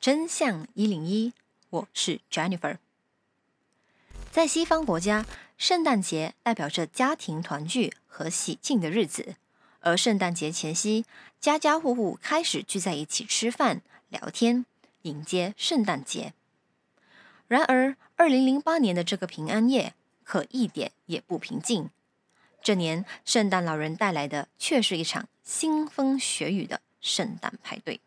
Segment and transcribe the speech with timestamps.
[0.00, 1.34] 真相一零一，
[1.68, 2.78] 我是 Jennifer。
[4.30, 5.26] 在西方国家，
[5.58, 9.36] 圣诞节代表着家庭团聚和喜庆的日子，
[9.80, 11.04] 而圣诞节前夕，
[11.38, 14.64] 家家户户开始聚在一起吃饭、聊天，
[15.02, 16.32] 迎接圣诞节。
[17.46, 19.92] 然而，二零零八年的这个平安夜
[20.24, 21.90] 可一点也不平静。
[22.62, 28.00] 这年，圣诞老人带来的却是一场腥风血雨的圣诞派对。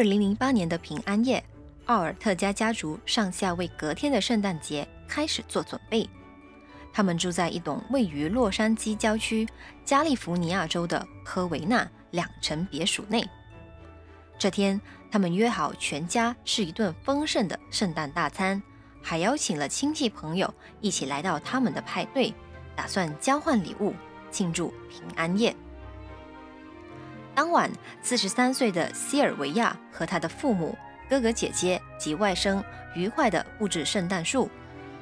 [0.00, 1.44] 二零零八年的平安夜，
[1.84, 6.08] 奥尔特加家族上下为隔天的圣诞节开始做准备。
[6.90, 9.46] 他们住在一栋位于洛杉矶郊区
[9.84, 13.22] 加利福尼亚州的科维纳两层别墅内。
[14.38, 18.62] 这天，他们约好全家吃一顿丰盛的圣诞大餐，
[19.02, 22.32] 还邀请了亲戚朋友一起来到他们的派对，
[22.74, 23.92] 打算交换礼物
[24.30, 25.54] 庆祝平安夜。
[27.40, 30.76] 当晚，四十三岁的西尔维亚和他的父母、
[31.08, 32.62] 哥哥姐姐及外甥
[32.94, 34.50] 愉快地布置圣诞树，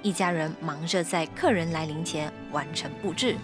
[0.03, 3.34] 一家人忙着在客人来临前完成布置。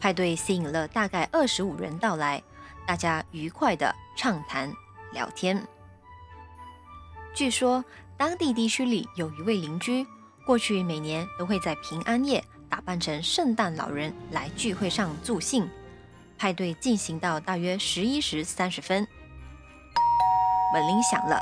[0.00, 2.42] 派对吸引了大概二十五人到来，
[2.84, 4.72] 大家愉快地畅谈。
[5.12, 5.64] 聊天。
[7.32, 7.84] 据说
[8.16, 10.04] 当地地区里有一位邻居，
[10.44, 15.70] 过去每年都会在平安夜打扮成圣诞老人来聚会上助兴。
[16.38, 19.06] 派对进行到大约十一时三十分，
[20.72, 21.40] 门铃响了。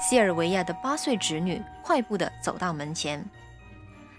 [0.00, 3.24] 西尔维亚的八岁侄女快步地走到门前，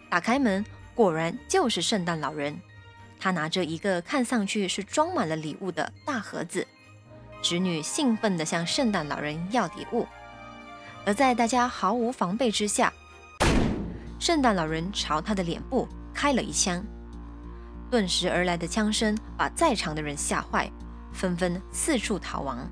[0.09, 2.57] 打开门，果然就是圣诞老人。
[3.19, 6.65] 他拿着一个看上去是装满了礼物的大盒子。
[7.41, 10.07] 侄女兴奋地向圣诞老人要礼物，
[11.05, 12.93] 而在大家毫无防备之下，
[14.19, 16.81] 圣诞老人朝他的脸部开了一枪。
[17.93, 20.67] 顿时而来的枪声把在场的人吓坏，
[21.11, 22.67] 纷纷四处逃亡。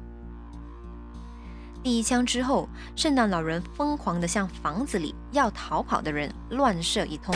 [1.84, 7.36] 第一枪之后，圣诞老人疯狂地向房子里要逃跑的人乱射一通。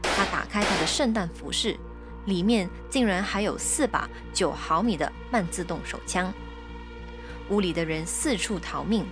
[0.00, 1.78] 他打开他的圣诞服饰，
[2.24, 6.32] 里面竟然还有四把九毫米的半自动手枪。
[7.50, 9.04] 屋里的人四处逃命，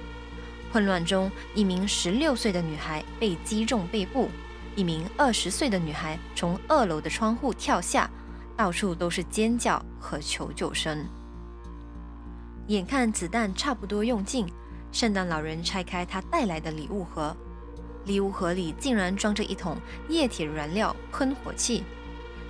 [0.72, 4.30] 混乱中，一名十六岁的女孩被击中背部，
[4.76, 8.08] 一名二十岁的女孩从二楼的窗户跳下，
[8.54, 11.06] 到处都是尖叫和求救声。
[12.68, 14.46] 眼看子弹差不多用尽，
[14.92, 17.34] 圣诞老人拆开他带来的礼物盒，
[18.04, 19.78] 礼物盒里竟然装着一桶
[20.10, 21.82] 液体燃料喷火器。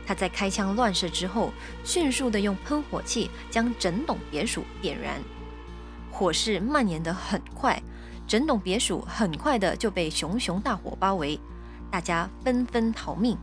[0.04, 1.52] 他在开枪乱射之后，
[1.84, 5.22] 迅速地用喷火器将整栋别墅点燃。
[6.10, 7.80] 火势蔓延得很快，
[8.26, 11.38] 整栋别墅很快的就被熊熊大火包围，
[11.90, 13.36] 大家纷纷逃命，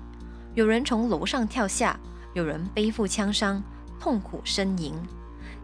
[0.53, 1.99] 有人从楼上跳下，
[2.33, 3.61] 有人背负枪伤，
[3.99, 4.93] 痛苦呻吟。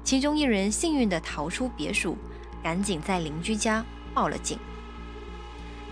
[0.03, 2.17] 其中一人幸运地逃出别墅，
[2.63, 4.57] 赶紧在邻居家报了警。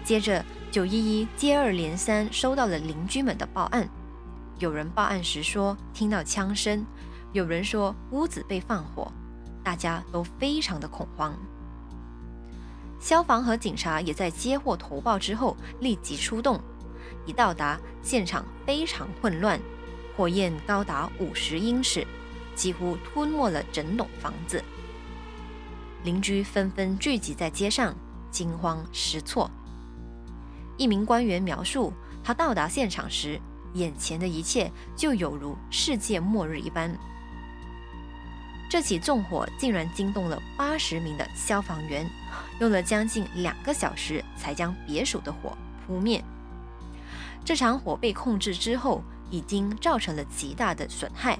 [0.04, 3.88] 接着，九一一接二连三收到了邻居们的报案，
[4.60, 6.86] 有人报案时说听到枪声，
[7.34, 9.12] 有人说屋子被放火。
[9.64, 11.38] 大家都非常的恐慌，
[13.02, 16.58] 消防和警察也在接获投报之后立即出动。
[17.26, 19.60] 一到达现场，非常混乱，
[20.16, 22.06] 火焰高达五十英尺，
[22.56, 24.64] 几乎吞没了整栋房子。
[26.04, 27.96] 邻居纷纷聚集在街上，
[28.32, 29.50] 惊慌失措。
[30.78, 31.92] 一名官员描述，
[32.24, 33.42] 他到达现场时，
[33.74, 36.96] 眼前的一切就有如世界末日一般。
[38.70, 42.06] 这起纵火竟然惊动了八十名的消防员，
[42.60, 46.24] 用了将近两个小时才将别墅的火扑灭。
[47.48, 51.40] 这场火被控制之后，已经造成了极大的损害，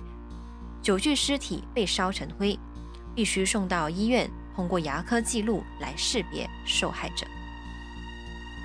[0.82, 2.58] 九具尸体被烧成灰，
[3.14, 7.28] 必须送到医院，通过牙科记录来识别受害者。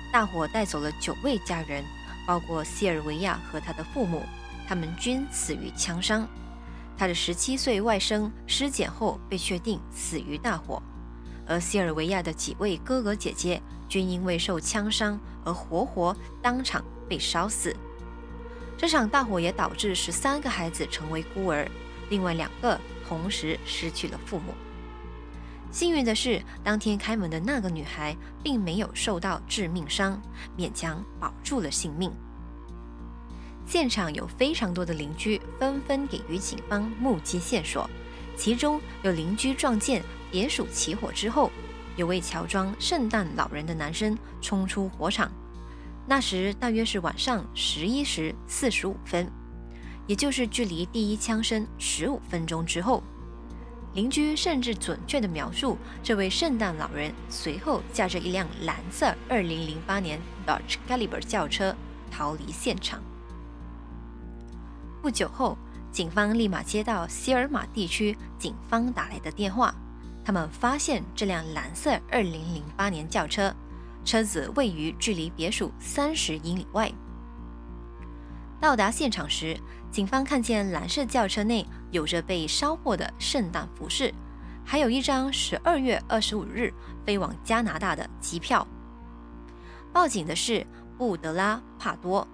[0.09, 1.83] 大火带走了九位家人，
[2.25, 4.23] 包括西尔维亚和他的父母，
[4.65, 6.25] 他们均死于枪伤。
[6.97, 10.81] 他的十七岁外甥尸检后被确定死于大火，
[11.45, 16.81] 而西尔维亚的几位哥哥姐姐均因为受枪伤而活活当场
[17.13, 17.75] 被烧死。
[18.75, 21.69] 这场大火也导致十三个孩子成为孤儿，
[22.09, 24.55] 另外两个同时失去了父母。
[25.71, 30.19] 幸运的是，当天开门的那个女孩并没有受到致命伤，
[30.57, 32.11] 勉强保住了性命。
[33.67, 37.87] 现场有非常多的邻居纷纷给予警方目击线索，
[38.35, 40.01] 其中有邻居撞见
[40.31, 41.51] 别墅起火之后，
[41.95, 45.31] 有位乔装圣诞老人的男生冲出火场。
[46.05, 49.31] 那时大约是晚上十一时四十五分，
[50.05, 53.01] 也就是距离第一枪声十五分钟之后。
[53.93, 61.75] 邻居甚至准确地描述，这位圣诞老人随后驾着一辆蓝色2008年 Dodge Caliber 轿车
[62.09, 62.99] 逃离现场。
[65.01, 65.57] 不久后，
[65.91, 69.75] 警方立马接到希尔马地区警方打来的电话，
[70.25, 73.55] 他们发现这辆蓝色2008年轿车，
[74.03, 76.91] 车子位于距离别墅三十英里外。
[78.59, 79.59] 到达现场时，
[79.91, 84.13] 警方看见蓝色轿车内有着被烧过的圣诞服饰，
[84.63, 86.73] 还有一张十二月二十五日
[87.05, 88.65] 飞往加拿大的机票。
[89.91, 90.65] 报警的是
[90.97, 92.27] 布德拉帕多，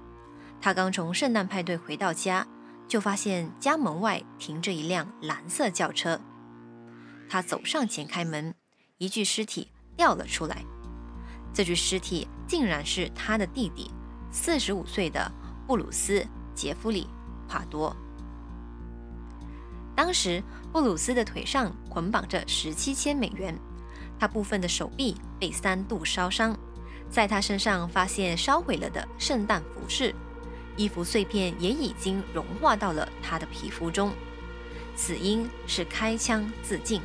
[0.62, 2.46] 他刚从圣诞派对回到家，
[2.88, 6.22] 就发现家门外停着一辆蓝色轿车。
[7.28, 8.54] 他走上前开门，
[9.00, 10.64] 一具尸体掉了出来。
[11.54, 13.92] 这具尸体竟然是他的弟弟，
[14.32, 15.32] 四十五岁的
[15.68, 16.20] 布鲁斯·
[16.54, 17.08] 杰弗里。
[17.52, 17.96] 帕多。
[19.96, 23.58] 当时，布鲁斯的腿上捆绑着十七千美元，
[24.20, 26.56] 他部分的手臂被三度烧伤，
[27.10, 30.14] 在他身上发现烧毁了的圣诞服饰，
[30.78, 34.14] 衣服碎片也已经融化到了他的皮肤中，
[34.96, 37.02] 死因是开枪自尽。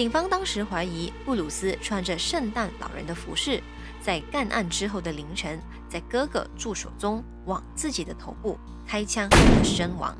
[0.00, 3.62] 警方当时怀疑布鲁斯穿着圣诞老人的服饰，
[4.00, 5.60] 在干案之后的凌晨，
[5.90, 8.58] 在哥哥住所中往自己的头部。
[8.86, 10.16] 开枪而身亡。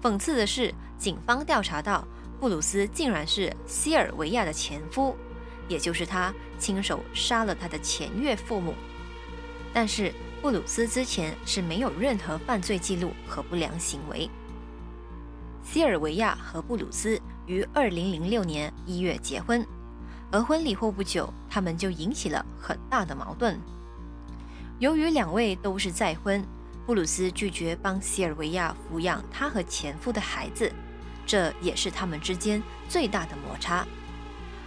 [0.00, 2.06] 讽刺的是，警方调查到
[2.38, 5.16] 布鲁斯竟然是西尔维亚的前夫，
[5.66, 8.72] 也就是他亲手杀了他的前岳父母。
[9.74, 14.30] 但是布鲁斯之前是没有任何犯罪记录和不良行为。
[15.64, 19.66] 西尔维亚和布鲁斯于2006年1月结婚，
[20.30, 23.58] 而婚礼后不久，他们就引起了很大的矛盾。
[24.78, 26.44] 由于两位都是再婚。
[26.86, 30.72] 布鲁斯拒绝帮西尔维亚抚养他和前夫的孩子，
[31.26, 33.84] 这也是他们之间最大的摩擦。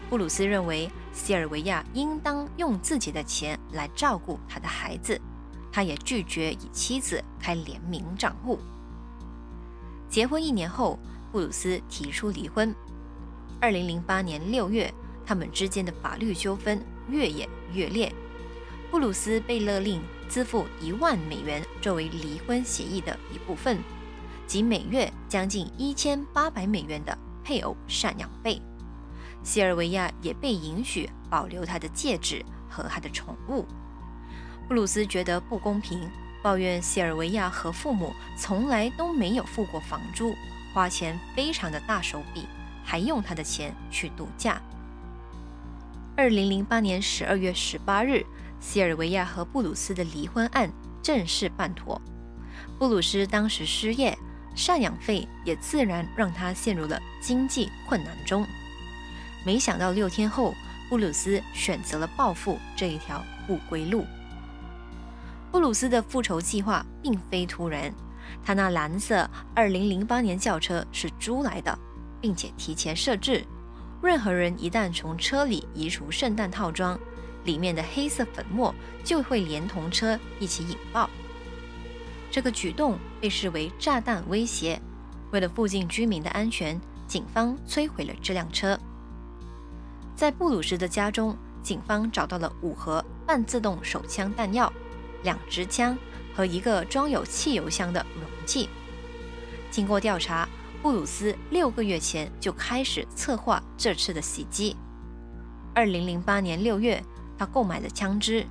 [0.10, 5.18] 布鲁斯认为西尔维亚应当用自己的钱来照顾他的孩子，
[5.72, 8.60] 他也拒绝与妻子开联名账户。
[10.10, 11.00] 结婚一年后，
[11.32, 12.74] 布鲁斯提出离婚。
[13.60, 14.94] 二零零八年六月，
[15.26, 18.14] 他们之间的法律纠纷越演越烈，
[18.90, 20.02] 布鲁斯被勒令。
[20.30, 23.80] 支付一万美元作为离婚协议的一部分，
[24.46, 28.62] 即每月将近一千八百美元的配偶赡养费。
[29.42, 33.66] 西尔维亚也被允许保留他的戒指和他的宠物。
[34.68, 36.08] 布鲁斯觉得不公平，
[36.44, 40.36] 抱怨西尔维亚和父母从来都没有付过房租，
[40.80, 42.48] 花钱非常的大手笔，
[42.86, 44.62] 还用他的钱去度假。
[46.16, 48.26] 二零零八年十二月十八日。
[48.62, 50.72] 西尔维亚和布鲁斯的离婚案
[51.02, 52.02] 正式办妥。
[52.78, 54.18] 布鲁斯当时失业，
[54.56, 58.48] 赡养费也自然让他陷入了经济困难中。
[59.46, 60.56] 没想到六天后，
[60.90, 64.06] 布鲁斯选择了报复这一条不归路。
[65.52, 67.94] 布鲁斯的复仇计划并非突然，
[68.44, 71.78] 他那蓝色2008年轿车是租来的，
[72.22, 73.46] 并且提前设置，
[74.02, 77.00] 任何人一旦从车里移除圣诞套装。
[77.46, 81.10] 里面的黑色粉末就会连同车一起引爆。
[82.30, 84.80] 这个举动被视为炸弹威胁。
[85.32, 88.78] 为了附近居民的安全，警方摧毁了这辆车。
[90.16, 94.72] 在布鲁斯的家中，警方找到了五盒半自动手枪弹药、
[95.24, 95.98] 两支枪
[96.40, 98.70] 和一个装有汽油箱的容器。
[99.70, 100.48] 经过调查，
[100.82, 104.78] 布鲁斯六个月前就开始策划这次的袭击。
[105.76, 107.04] 二零零八年六月。
[107.38, 108.46] 他购买了枪支，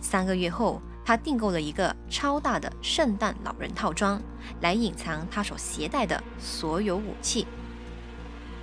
[0.00, 4.22] 三个月后，他订购了一个超大的圣诞老人套装，
[4.60, 7.44] 来隐藏他所携带的所有武器。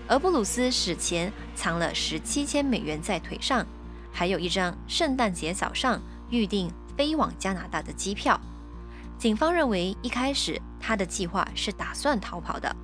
[0.07, 3.65] 而布鲁斯死前藏了十七千美元在腿上，
[4.09, 8.39] 还有一张圣诞节早上预定飞往加拿大的机票。
[9.17, 12.75] 警方认为，一开始他的计划是打算逃跑的，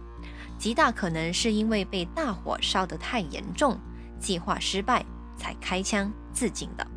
[0.57, 3.79] 极大可能是因为被大火烧得太严重，
[4.19, 5.05] 计划失败。
[5.35, 6.87] 才开枪自尽的。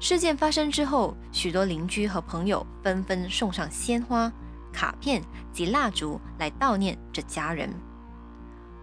[0.00, 4.32] 事件发生之后，许多邻居和朋友纷纷送上鲜花、
[4.72, 7.72] 卡片及蜡烛来悼念这家人。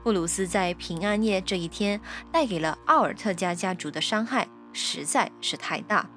[0.04, 2.00] 布鲁斯在平安夜这一天
[2.32, 6.08] 带给了奥尔特家家族的伤害实在是太大。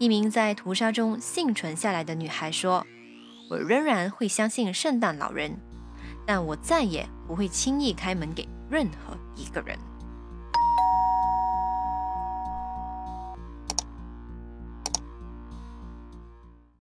[0.00, 2.86] 一名在屠杀中幸存下来的女孩说
[3.50, 5.58] ：“我仍然会相信圣诞老人，
[6.24, 9.76] 但我再也不会轻易开门给任何一个人。”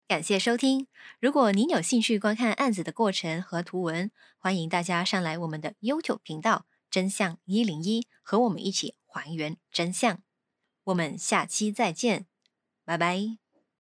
[0.07, 0.87] 感谢收听。
[1.19, 10.17] 如果您有兴趣观看案子的过程和图文，欢迎大家上来我们的 YouTube 频道“真相一零一”，和我们一起还原真相。
[10.85, 12.25] 我们下期再见，
[12.85, 13.42] 拜拜。